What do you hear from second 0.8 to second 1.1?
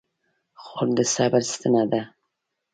د